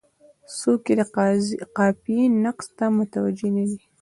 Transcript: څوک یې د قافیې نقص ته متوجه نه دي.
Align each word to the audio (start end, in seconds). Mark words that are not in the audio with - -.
څوک 0.59 0.81
یې 0.89 0.93
د 0.99 1.01
قافیې 1.75 2.25
نقص 2.43 2.67
ته 2.77 2.85
متوجه 2.97 3.49
نه 3.55 3.63
دي. 3.69 3.79